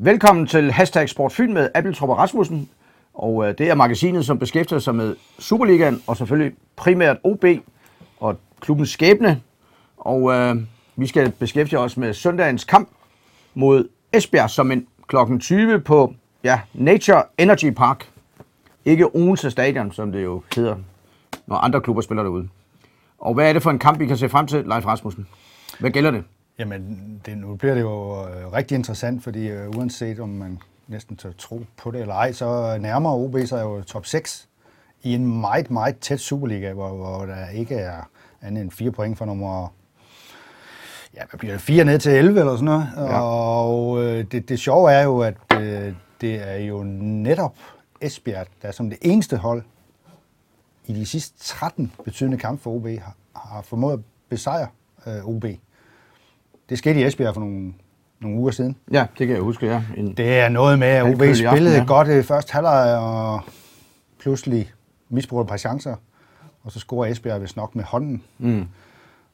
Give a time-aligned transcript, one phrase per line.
[0.00, 2.68] Velkommen til Hashtag Sportfyn med Abeltrup og Rasmussen.
[3.14, 7.44] Og øh, det er magasinet, som beskæftiger sig med Superligaen og selvfølgelig primært OB
[8.20, 9.40] og klubbens skæbne.
[9.96, 10.56] Og øh,
[10.96, 12.88] vi skal beskæftige os med søndagens kamp
[13.54, 18.08] mod Esbjerg som en klokken 20 på ja, Nature Energy Park.
[18.84, 20.76] Ikke Odense Stadion, som det jo hedder,
[21.46, 22.48] når andre klubber spiller derude.
[23.18, 25.26] Og hvad er det for en kamp, vi kan se frem til, Leif Rasmussen?
[25.80, 26.24] Hvad gælder det?
[26.58, 31.16] Jamen, det, nu bliver det jo øh, rigtig interessant, fordi øh, uanset om man næsten
[31.16, 34.48] tør tro på det eller ej, så nærmer OB sig jo top 6
[35.02, 38.10] i en meget, meget tæt Superliga, hvor, hvor der ikke er
[38.42, 39.68] andet end fire point for nummer
[41.14, 42.86] ja, hvad bliver det, 4 ned til 11 eller sådan noget.
[42.96, 43.20] Ja.
[43.20, 47.56] Og øh, det, det sjove er jo, at øh, det er jo netop
[48.00, 49.62] Esbjerg, der som det eneste hold
[50.86, 54.68] i de sidste 13 betydende kampe for OB har, har formået at besejre
[55.06, 55.44] øh, OB.
[56.68, 57.72] Det skete i Esbjerg for nogle,
[58.20, 58.76] nogle uger siden.
[58.92, 59.82] Ja, det kan jeg huske, ja.
[59.96, 61.84] En det er noget med, at OB spillede aften, ja.
[61.86, 63.40] godt i første halvleg, og
[64.20, 64.72] pludselig
[65.08, 65.96] misbrugte et par chancer,
[66.64, 68.22] og så scorer Esbjerg vist nok med hånden.
[68.38, 68.64] Mm.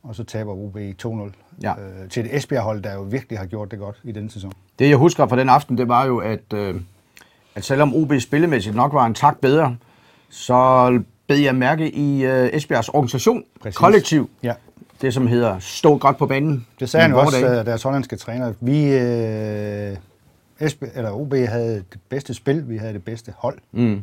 [0.02, 1.32] Og så taber OB 2-0
[1.62, 1.72] ja.
[1.72, 4.52] øh, til et Esbjerg-hold, der jo virkelig har gjort det godt i denne sæson.
[4.78, 6.80] Det jeg husker fra den aften, det var jo, at, øh,
[7.54, 9.76] at selvom OB spillemæssigt nok var en tak bedre,
[10.28, 13.76] så bed jeg mærke i øh, Esbjergs organisation, Præcis.
[13.78, 14.52] kollektiv, ja
[15.04, 16.66] det, som hedder stå godt på banen.
[16.80, 17.66] Det sagde han jo også, dag.
[17.66, 18.52] deres hollandske træner.
[18.60, 19.96] Vi, øh,
[20.70, 23.58] SB, eller OB havde det bedste spil, vi havde det bedste hold.
[23.72, 24.02] Mm.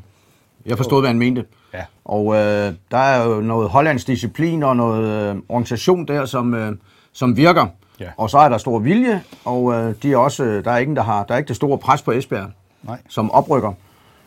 [0.66, 1.46] Jeg forstod, hvad han mente.
[1.74, 1.84] Ja.
[2.06, 6.76] Og øh, der er jo noget hollandsk disciplin og noget øh, organisation der, som, øh,
[7.12, 7.68] som virker.
[8.00, 8.10] Ja.
[8.18, 11.04] Og så er der stor vilje, og øh, de er også, der er ingen, der
[11.04, 12.50] har, der er ikke det store pres på Esbjerg,
[12.84, 12.98] Nej.
[13.10, 13.74] som oprykker.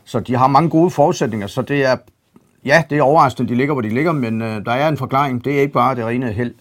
[0.05, 1.97] Så de har mange gode forudsætninger, så det er
[2.65, 5.45] Ja, det er overraskende, de ligger, hvor de ligger, men øh, der er en forklaring.
[5.45, 6.55] Det er ikke bare det rene held.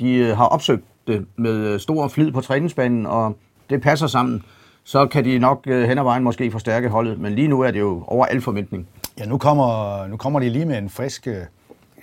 [0.00, 3.36] De øh, har opsøgt det med øh, stor flid på træningsbanen, og
[3.70, 4.42] det passer sammen.
[4.84, 7.70] Så kan de nok øh, hen ad vejen måske forstærke holdet, men lige nu er
[7.70, 8.88] det jo over al forventning.
[9.18, 11.36] Ja, nu kommer, nu kommer de lige med en frisk, øh,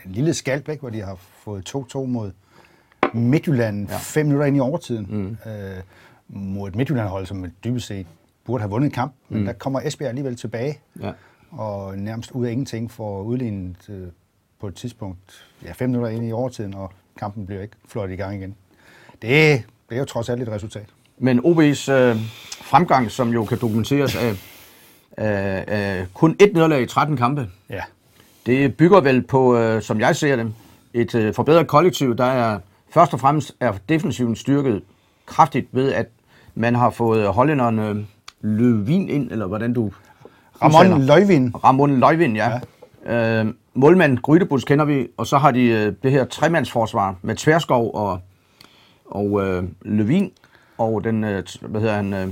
[0.06, 2.32] en lille skalp, ikke, hvor de har fået 2-2 mod
[3.14, 3.98] Midtjylland ja.
[3.98, 5.08] fem minutter ind i overtiden.
[5.10, 5.52] Mm.
[5.52, 5.82] Øh,
[6.28, 8.08] mod et Midtjylland-hold, som dybest set
[8.46, 9.46] burde have vundet kamp, men mm.
[9.46, 10.80] der kommer Esbjerg alligevel tilbage.
[11.02, 11.12] Ja
[11.58, 14.08] og nærmest ud af ingenting får udlignet øh,
[14.60, 18.16] på et tidspunkt ja, fem minutter ind i overtiden, og kampen bliver ikke flot i
[18.16, 18.56] gang igen.
[19.22, 20.86] Det, det er jo trods alt et resultat.
[21.18, 22.18] Men OB's øh,
[22.62, 24.36] fremgang, som jo kan dokumenteres af,
[25.18, 27.82] af, af kun et nederlag i 13 kampe, ja.
[28.46, 30.54] det bygger vel på, øh, som jeg ser det,
[30.94, 32.60] et øh, forbedret kollektiv, der er
[32.90, 34.84] først og fremmest er defensiven styrket
[35.26, 36.08] kraftigt ved, at
[36.56, 37.96] man har fået hollænderen øh,
[38.42, 39.92] Løvin ind, eller hvordan du
[40.62, 41.56] Ramon Løjvin.
[41.64, 42.60] Ramon Løjvin, ja.
[43.06, 43.42] ja.
[43.42, 47.92] Øh, målmand Grydebus kender vi, og så har de øh, det her tremandsforsvar med Tverskov
[47.96, 48.20] og,
[49.06, 50.32] og øh, Løvin,
[50.78, 52.28] og den, øh, hvad hedder han, øh,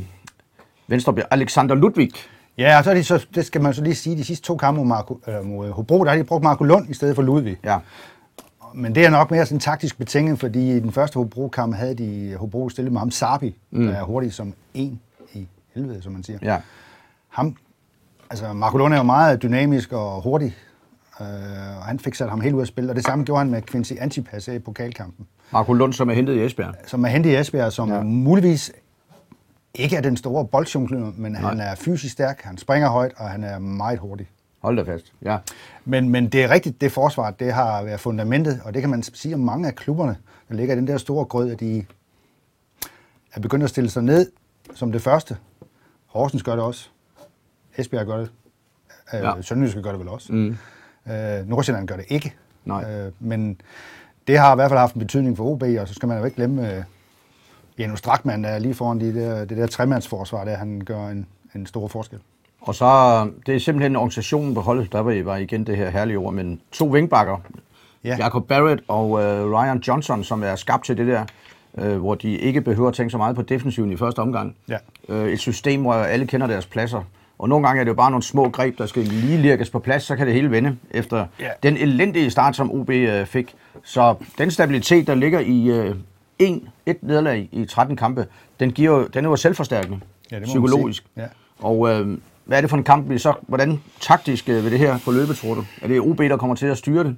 [0.88, 2.12] venstre, Alexander Ludvig.
[2.58, 4.58] Ja, og så, er de så det skal man så lige sige, de sidste to
[4.58, 7.22] kampe mod, Marco, øh, mod Hobro, der har de brugt Marco Lund i stedet for
[7.22, 7.58] Ludvig.
[7.64, 7.78] Ja.
[8.74, 12.36] Men det er nok mere sådan taktisk betinget, fordi i den første Hobro-kamp havde de
[12.40, 13.88] Hobro stillet med ham Sabi, mm.
[13.88, 15.00] der er hurtig som en
[15.34, 16.40] i helvede, som man siger.
[16.42, 16.58] Ja.
[17.30, 17.56] Ham
[18.32, 20.56] Altså, Marco Lund er jo meget dynamisk og hurtig,
[21.22, 21.28] øh,
[21.78, 23.62] og han fik sat ham helt ud af spil, og det samme gjorde han med
[23.62, 25.28] Quincy Antipas i pokalkampen.
[25.54, 26.76] Marco Lund, som er hentet i Esbjerg.
[26.88, 28.02] Som er hentet i Esbjerg, som ja.
[28.02, 28.72] muligvis
[29.74, 31.42] ikke er den store boldjongler, men Nej.
[31.42, 34.28] han er fysisk stærk, han springer højt, og han er meget hurtig.
[34.62, 35.38] Hold da fast, ja.
[35.86, 39.04] Men, men det er rigtigt, det forsvar, det har været fundamentet, og det kan man
[39.04, 40.18] sige om mange af klubberne,
[40.50, 41.86] der ligger i den der store grød, at de
[43.34, 44.32] er begyndt at stille sig ned
[44.76, 45.38] som det første.
[46.08, 46.90] Horsens gør det også.
[47.78, 48.32] Esbjerg gør det.
[49.14, 49.42] Øh, ja.
[49.42, 50.34] Sønderjyske gør det vel også.
[50.34, 50.58] Mm.
[51.08, 52.34] Øh, Nordsjælland gør det ikke.
[52.66, 52.92] Nej.
[52.92, 53.62] Øh, men
[54.28, 56.26] det har i hvert fald haft en betydning for OB, og så skal man jo
[56.26, 56.84] ikke glemme øh,
[57.80, 61.28] Jens Strakman, der er lige foran de der, det der tremandsforsvar, der han gør en,
[61.56, 62.20] en stor forskel.
[62.62, 66.18] Og så, det er simpelthen organisationen på holdet, der var, var igen det her herlige
[66.18, 67.38] ord, men to vingbakker,
[68.04, 68.18] ja.
[68.20, 71.26] Jacob Barrett og øh, Ryan Johnson, som er skabt til det der,
[71.78, 74.56] øh, hvor de ikke behøver at tænke så meget på defensiven i første omgang.
[74.70, 74.78] Ja.
[75.10, 77.04] Øh, et system, hvor alle kender deres pladser.
[77.42, 79.80] Og nogle gange er det jo bare nogle små greb, der skal lige lirkes på
[79.80, 81.50] plads, så kan det hele vende efter ja.
[81.64, 83.56] den elendige start, som OB øh, fik.
[83.84, 85.96] Så den stabilitet, der ligger i øh,
[86.40, 88.28] en, et nederlag i 13 kampe,
[88.60, 90.00] den, giver jo, den er jo selvforstærkende,
[90.32, 91.06] ja, det psykologisk.
[91.18, 91.26] Ja.
[91.60, 94.80] Og øh, hvad er det for en kamp, vi så, hvordan taktisk øh, ved det
[94.80, 95.66] her forløbe, tror du?
[95.82, 97.18] Er det OB, der kommer til at styre det?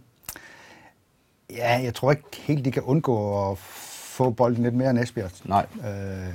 [1.52, 5.32] Ja, jeg tror ikke helt, de kan undgå at få bolden lidt mere end Esbjerg.
[5.46, 5.66] Nej.
[5.76, 6.34] Øh,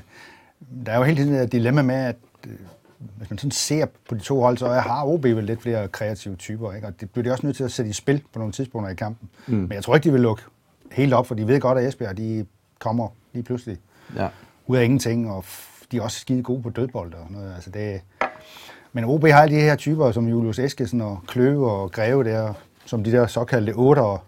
[0.87, 2.53] der er jo hele tiden et dilemma med, at øh,
[2.99, 6.37] hvis man sådan ser på de to hold, så har OB vel lidt flere kreative
[6.37, 6.87] typer, ikke?
[6.87, 8.95] og det bliver de også nødt til at sætte i spil på nogle tidspunkter i
[8.95, 9.29] kampen.
[9.47, 9.55] Mm.
[9.55, 10.43] Men jeg tror ikke, de vil lukke
[10.93, 12.47] helt op, for de ved godt, at Esbjerg de
[12.79, 13.79] kommer lige pludselig
[14.17, 14.29] ja.
[14.67, 15.45] ud af ingenting, og
[15.93, 17.55] de er også skide gode på dødbold og noget.
[17.55, 18.01] Altså det,
[18.93, 22.53] men OB har alle de her typer, som Julius Eskesen og Kløve og Greve der,
[22.85, 24.25] som de der såkaldte otter,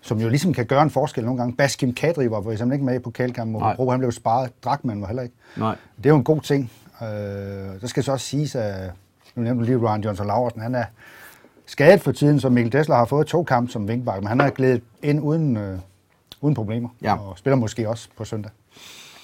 [0.00, 1.56] som jo ligesom kan gøre en forskel nogle gange.
[1.56, 4.50] Baskim Kadri var for eksempel ikke med i pokalkampen, hvor han blev sparet.
[4.64, 5.34] Drakman var heller ikke.
[5.56, 5.76] Nej.
[5.96, 6.70] Det er jo en god ting.
[7.02, 8.90] Øh, der skal så også siges, at
[9.34, 10.84] nu nævnte lige Ryan Johnson Laversen, han er
[11.66, 14.50] skadet for tiden, så Mikkel Dessler har fået to kampe som vinkbakke, men han har
[14.50, 15.78] glædet ind uden, øh,
[16.40, 17.14] uden problemer, Ja.
[17.18, 18.50] og spiller måske også på søndag.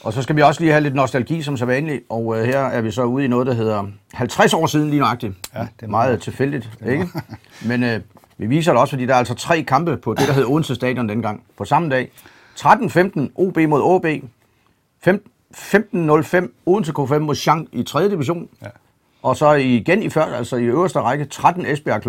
[0.02, 2.58] Og så skal vi også lige have lidt nostalgi som så vanligt, og øh, her
[2.60, 3.84] er vi så ude i noget, der hedder
[4.14, 5.34] 50 år siden lige nøjagtigt.
[5.54, 6.22] Ja, det er meget meget.
[6.22, 7.08] tilfældigt, ikke?
[7.68, 8.00] Men øh,
[8.38, 10.74] vi viser det også, fordi der er altså tre kampe på det, der hed Odense
[10.74, 12.10] Stadion dengang på samme dag.
[12.60, 14.06] 13-15 OB mod OB.
[15.00, 18.10] Fem- 15-05 Odense K5 mod Chang i 3.
[18.10, 18.48] division.
[18.62, 18.66] Ja.
[19.22, 22.08] Og så igen i første, altså i øverste række, 13 Esbjerg kl.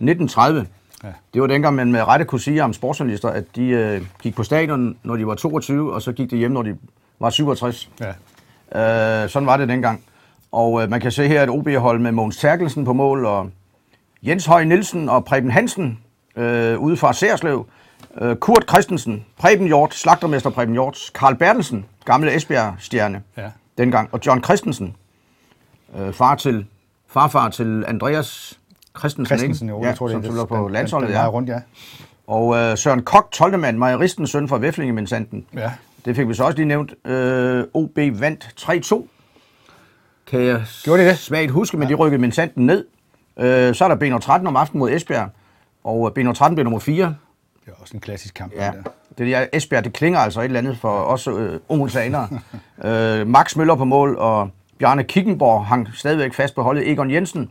[0.00, 0.66] 19.30.
[1.04, 1.08] Ja.
[1.34, 4.42] Det var dengang, man med rette kunne sige om sportsjournalister, at de øh, gik på
[4.42, 6.76] stadion, når de var 22, og så gik de hjem, når de
[7.20, 7.90] var 67.
[8.00, 9.22] Ja.
[9.22, 10.04] Øh, sådan var det dengang.
[10.52, 13.50] Og øh, man kan se her et OB-hold med Mogens Terkelsen på mål, og
[14.22, 15.98] Jens Høj Nielsen og Preben Hansen
[16.36, 17.66] øh, ude fra Serslev.
[18.20, 23.50] Øh, Kurt Christensen, Preben Hjort, slagtermester Preben Hjort, Karl Bertelsen, gamle Esbjerg-stjerne Ja.
[23.78, 24.96] dengang, og John Christensen,
[25.98, 26.66] øh, far til,
[27.08, 28.58] farfar til Andreas
[28.98, 29.76] Christensen, Christensen, ikke?
[29.76, 31.08] jo, ja, jeg tror, det som er spiller på den- landsholdet.
[31.08, 31.28] den, den ja.
[31.30, 31.60] rundt, ja.
[32.26, 33.58] Og øh, Søren Kok, 12.
[33.58, 35.46] mand, Majeristens søn fra Væflingemensanden.
[35.54, 35.72] Ja.
[36.04, 36.94] Det fik vi så også lige nævnt.
[37.06, 39.06] Øh, OB vandt 3-2.
[40.26, 41.18] Kan jeg Gjorde de det?
[41.18, 42.84] svagt huske, men de rykkede Mensanden ned.
[43.38, 45.28] Øh, så er der B13 om aftenen mod Esbjerg.
[45.84, 47.14] Og øh, B13 blev nummer 4.
[47.70, 48.52] Det er også en klassisk kamp.
[48.54, 48.60] Ja.
[48.64, 48.90] der.
[49.18, 52.28] Det der Esbjerg, det klinger altså et eller andet for os øh, odenseanere.
[52.84, 56.90] øh, Max Møller på mål, og Bjarne Kickenborg hang stadigvæk fast på holdet.
[56.90, 57.50] Egon Jensen.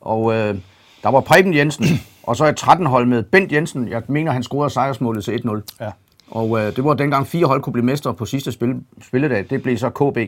[0.00, 0.58] Og øh,
[1.02, 1.86] der var Preben Jensen.
[2.22, 3.88] og så et 13-hold med Bent Jensen.
[3.88, 5.60] Jeg mener, han scorede sejrsmålet til 1-0.
[5.80, 5.90] Ja.
[6.30, 9.46] Og øh, det var dengang fire hold kunne blive mestre på sidste spil, spilledag.
[9.50, 10.18] Det blev så KB.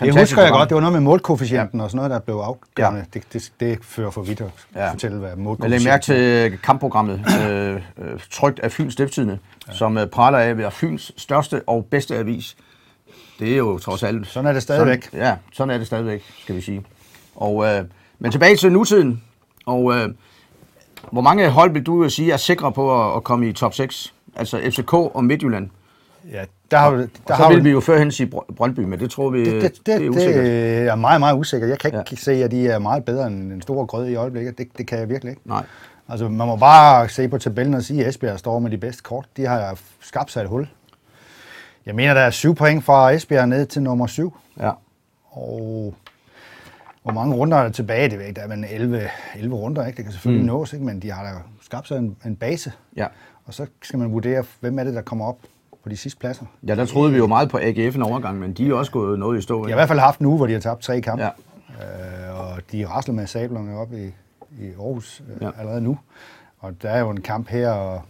[0.00, 0.68] Det husker jeg godt.
[0.68, 2.98] Det var noget med målkoefficienten og sådan noget, der blev afgørende.
[2.98, 3.04] Ja.
[3.14, 4.84] Det, det, det fører for vidt at Ja.
[4.84, 4.92] ja.
[4.92, 9.72] fortælle, hvad Men læg målkoefficienten mærke til kampprogrammet, øh, øh, trygt af Fyns Stiftstidende, ja.
[9.72, 12.56] som øh, praler af at være Fyns største og bedste avis.
[13.38, 14.26] Det er jo trods alt...
[14.26, 15.04] Sådan er det stadigvæk.
[15.04, 16.82] Sådan, ja, sådan er det stadigvæk, skal vi sige.
[17.36, 17.84] Og, øh,
[18.18, 19.22] men tilbage til nutiden.
[19.66, 20.08] Og øh,
[21.12, 24.14] hvor mange hold vil du sige er sikre på at, at komme i top 6?
[24.36, 25.70] Altså FCK og Midtjylland.
[26.32, 29.00] Ja, der har, Der så har vil du- vi jo førhen sige Br- Brøndby, men
[29.00, 30.44] det tror vi det, det, det, det er usikkert.
[30.44, 31.70] det er meget, meget usikkert.
[31.70, 32.16] Jeg kan ikke Ja.
[32.16, 34.58] se, at de er meget bedre end en stor grød i øjeblikket.
[34.58, 35.42] Det, det kan jeg virkelig ikke.
[35.44, 35.64] Nej.
[36.08, 39.02] Altså, man må bare se på tabellen og sige, at Esbjerg står med de bedste
[39.02, 39.26] kort.
[39.36, 40.68] De har skabt sig et hul.
[41.86, 44.36] Jeg mener, der er syv point fra Esbjerg ned til nummer syv.
[44.60, 44.70] Ja.
[45.30, 45.94] Og
[47.02, 48.10] hvor mange runder er der tilbage?
[48.10, 48.32] Det ved.
[48.32, 49.02] Der er vel 11,
[49.36, 49.96] 11 runder, ikke?
[49.96, 50.46] Det kan selvfølgelig mm.
[50.58, 50.84] nås, ikke?
[50.84, 51.30] men de har da
[51.62, 52.72] skabt sig en, en base.
[52.96, 53.06] Ja.
[53.46, 55.36] Og så skal man vurdere, hvem er det, der kommer op
[55.88, 56.44] på de sidste pladser.
[56.66, 58.92] ja, der troede vi jo meget på AGF en overgang, men de er jo også
[58.92, 59.58] gået noget i stå.
[59.58, 61.24] De har i hvert fald haft en uge, hvor de har tabt tre kampe.
[61.24, 61.30] Ja.
[62.28, 64.04] Øh, og de rasler med sablerne op i,
[64.60, 65.50] i Aarhus øh, Ja.
[65.58, 65.98] allerede nu.
[66.60, 68.02] Og der er jo en kamp her, og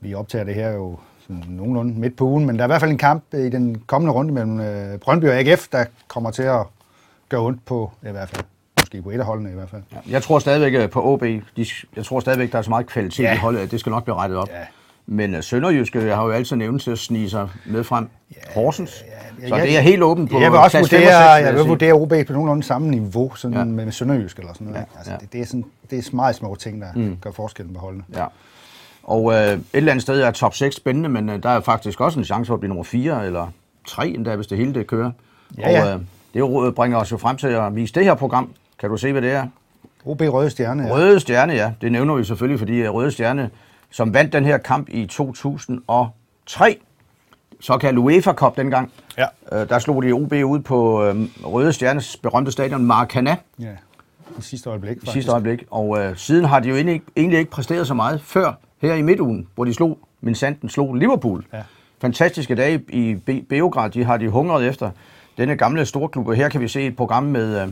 [0.00, 0.98] vi optager det her jo
[1.28, 3.82] sådan nogenlunde midt på ugen, men der er i hvert fald en kamp i den
[3.86, 6.60] kommende runde mellem øh, Brøndby og AGF, der kommer til at
[7.28, 8.44] gøre ondt på, i hvert fald,
[8.80, 9.82] måske på et af holdene i hvert fald.
[9.92, 11.42] Ja, Jeg tror stadigvæk øh, på OB, de,
[11.96, 13.34] jeg tror stadigvæk, der er så meget kvalitet Ja.
[13.34, 14.48] i holdet, at det skal nok blive rettet op.
[14.48, 14.54] Ja.
[15.06, 18.08] Men uh, Sønderjyske har jo altid nævnt til at snige sig med frem.
[18.54, 19.04] Horsens.
[19.42, 21.54] ja, så jeg- det er helt åbent på jeg vil også vurdere, 65, vil jeg
[21.54, 23.58] vil vurdere OB på nogenlunde samme niveau, sådan Ja.
[23.58, 23.64] ja.
[23.64, 24.78] med, med Sønderjysk eller sådan noget.
[24.80, 24.98] Ja?
[24.98, 25.18] Altså, ja.
[25.18, 27.16] det, det, er sådan, det er meget små ting, der mm.
[27.20, 28.04] gør forskellen på holdene.
[28.16, 28.24] Ja.
[29.02, 32.00] Og øh, et eller andet sted er top 6 spændende, men øh, der er faktisk
[32.00, 33.46] også en chance for at blive nummer 4 eller
[33.88, 35.10] 3 endda, hvis det hele det kører.
[35.58, 35.94] Ja, ja.
[36.44, 38.50] Og øh, det bringer os jo frem til at vise det her program.
[38.78, 39.46] Kan du se, hvad det er?
[40.04, 40.92] OB Røde Stjerne, ja.
[40.94, 41.72] Røde Stjerne, ja.
[41.80, 43.50] Det nævner vi selvfølgelig, fordi øh, Røde Stjerne,
[43.90, 46.78] som vandt den her kamp i 2003,
[47.60, 49.26] såkaldt UEFA Cup dengang, Ja.
[49.52, 53.66] øh, der slog de OB ud på øh, Røde Stjernes berømte stadion Maracana ja.
[54.38, 55.12] I sidste øjeblik, i faktisk.
[55.12, 55.64] sidste øjeblik.
[55.70, 58.94] Og øh, siden har de jo egentlig, ikke- egentlig ikke præsteret så meget før her
[58.94, 61.44] i midtugen, hvor de slog, min sanden slog Liverpool.
[61.52, 61.62] Ja.
[62.00, 64.90] Fantastiske dage i Be- Beograd, de har de hungret efter
[65.38, 66.28] denne gamle storklub.
[66.28, 67.68] Og her kan vi se et program med, øh,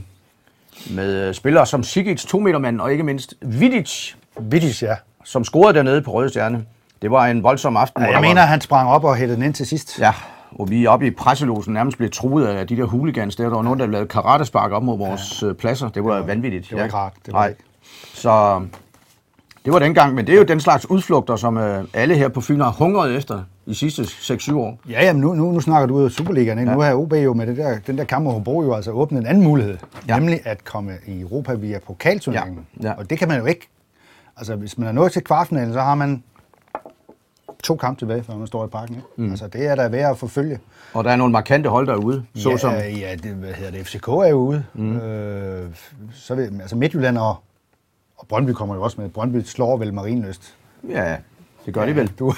[0.94, 4.94] med øh, spillere som Sigic, 2 meter mand, og ikke mindst Vidic, Vidic, ja.
[5.28, 6.64] Som scorede dernede på Røde Stjerne.
[7.02, 8.02] Det var en voldsom aften.
[8.02, 9.98] ja jeg mener, var, han sprang op og hættede den ind til sidst.
[9.98, 10.12] Ja,
[10.50, 13.44] og vi oppe i presselosen nærmest blev truet af de der hooligans der.
[13.44, 15.52] Der var nogen, der lavede karatespark op mod vores ja.
[15.52, 15.88] pladser.
[15.88, 16.70] Det var, det var vanvittigt.
[16.70, 17.12] det var ikke rart.
[17.26, 17.48] Det var Nej.
[17.48, 17.60] ikke.
[18.14, 18.62] Så
[19.64, 22.40] det var dengang, men det er jo den slags udflugter, som øh, alle her på
[22.40, 24.78] Fyn har hungret efter i sidste 6-7 år.
[24.88, 26.58] Ja, jamen nu, nu, nu snakker du ud af Superligaen.
[26.58, 26.70] Ikke?
[26.70, 26.76] Ja.
[26.76, 29.20] Nu har OB jo med det der, den der kamp mod Hobro jo altså åbnet
[29.20, 29.76] en anden mulighed.
[30.08, 30.14] Ja.
[30.14, 30.18] Ja.
[30.18, 32.66] Nemlig at komme i Europa via pokalturneringen.
[32.82, 32.94] Ja, ja.
[32.94, 33.68] Og det kan man jo ikke.
[34.38, 36.22] Altså, hvis man er nået til kvartfinalen, så har man
[37.64, 38.94] to kampe tilbage, før man står i parken.
[38.94, 39.06] Ikke?
[39.16, 39.30] Mm.
[39.30, 40.58] Altså, det er der værd at forfølge.
[40.94, 42.72] Og der er nogle markante hold derude, såsom...
[42.72, 44.64] Ja, ja det, hvad hedder det, FCK er jo ude.
[44.74, 44.96] Mm.
[44.96, 45.70] Øh,
[46.12, 47.36] så vil, altså Midtjylland og,
[48.16, 49.08] og Brøndby kommer jo også med.
[49.08, 50.54] Brøndby slår vel Marienløst.
[50.88, 51.16] Ja,
[51.66, 52.12] det gør ja, de vel.
[52.18, 52.28] Du,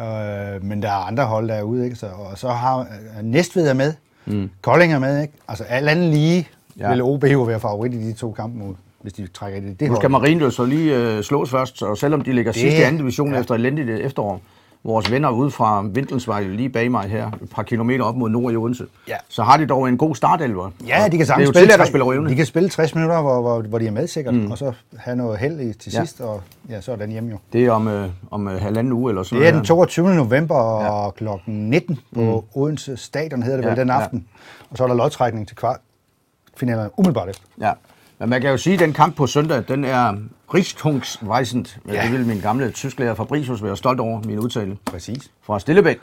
[0.00, 1.96] øh, men der er andre hold derude, ikke?
[1.96, 2.86] Så, og så har øh,
[3.22, 3.94] Næstved er med.
[4.26, 4.50] Mm.
[4.62, 5.34] Kolding er med, ikke?
[5.48, 6.90] Altså alt andet lige ja.
[6.90, 9.80] vil OB jo være favorit i de to kampe mod hvis de trækker det.
[9.80, 12.78] det nu skal Marienløs så lige øh, slås først, og selvom de ligger det, sidst
[12.78, 13.40] i anden division ja.
[13.40, 14.40] efter elendigt efterår,
[14.84, 18.52] vores venner ude fra Vindelsvej, lige bag mig her, et par kilometer op mod nord
[18.52, 19.16] i Odense, ja.
[19.28, 20.70] så har de dog en god startelver.
[20.86, 23.78] Ja, de kan sagtens spille, tilladt, spille De kan spille 60 minutter, hvor, hvor, hvor
[23.78, 24.50] de er med sikkert, mm.
[24.50, 26.04] og så have noget held i, til ja.
[26.04, 27.38] sidst, og ja, så er den hjemme jo.
[27.52, 30.14] Det er om, øh, om øh, halvanden uge eller sådan Det er den 22.
[30.14, 31.10] november ja.
[31.10, 31.28] kl.
[31.46, 32.60] 19 på mm.
[32.60, 34.18] Odense Stadion, hedder det ja, vel den aften.
[34.18, 34.66] Ja.
[34.70, 37.46] Og så er der lodtrækning til kvartfinalerne umiddelbart efter.
[37.60, 37.72] Ja.
[38.18, 40.14] Men man kan jo sige, at den kamp på søndag, den er
[40.54, 41.66] richtungsweisend.
[41.88, 42.02] Ja.
[42.02, 44.76] Det vil min gamle tysklærer Fabricius være stolt over, min udtale.
[44.84, 45.30] Præcis.
[45.42, 45.98] Fra Stillebæk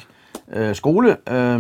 [0.53, 1.17] øh, skole.
[1.29, 1.59] Øh,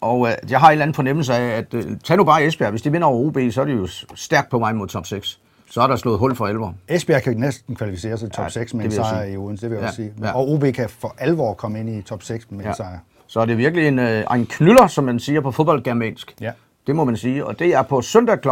[0.00, 2.70] og øh, jeg har en eller anden fornemmelse af, at øh, tag nu bare Esbjerg.
[2.70, 5.40] Hvis de vinder over OB, så er de jo stærkt på vej mod top 6.
[5.70, 6.74] Så er der slået hul for alvor.
[6.88, 9.70] Esbjerg kan næsten kvalificere sig til top ja, 6 med en sejr i Odense, det
[9.70, 10.12] vil jeg ja, også sige.
[10.22, 10.32] Ja.
[10.32, 12.68] Og OB kan for alvor komme ind i top 6 med ja.
[12.68, 12.98] en sejr.
[13.26, 16.34] Så er det virkelig en, øh, en knyller, som man siger på fodboldgermansk.
[16.40, 16.52] Ja.
[16.86, 17.46] Det må man sige.
[17.46, 18.48] Og det er på søndag kl.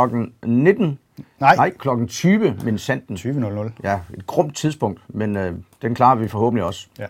[0.47, 0.99] 19
[1.41, 1.57] Nej.
[1.57, 3.17] Nej, klokken 20, men sanden.
[3.17, 3.71] 20.00.
[3.83, 6.87] Ja, et grumt tidspunkt, men øh, den klarer vi forhåbentlig også.
[6.99, 7.07] Ja.